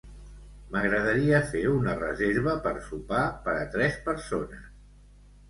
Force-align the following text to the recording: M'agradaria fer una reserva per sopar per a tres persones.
M'agradaria 0.75 1.41
fer 1.51 1.61
una 1.73 1.93
reserva 1.99 2.57
per 2.65 2.73
sopar 2.89 3.21
per 3.45 3.55
a 3.61 3.69
tres 3.77 4.01
persones. 4.09 4.67